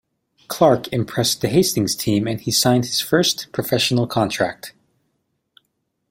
[0.47, 4.73] Clarke impressed the Hastings team and he signed his first professional contract.